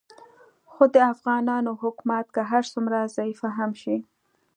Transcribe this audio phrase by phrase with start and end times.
[0.71, 3.97] خو د افغانانو حکومت که هر څومره ضعیفه هم شي